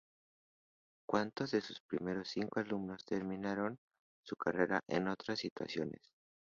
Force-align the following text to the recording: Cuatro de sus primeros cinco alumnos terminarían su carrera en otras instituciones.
Cuatro 1.07 1.45
de 1.45 1.61
sus 1.61 1.79
primeros 1.81 2.29
cinco 2.29 2.59
alumnos 2.59 3.05
terminarían 3.05 3.77
su 4.25 4.35
carrera 4.35 4.79
en 4.87 5.07
otras 5.07 5.43
instituciones. 5.45 6.01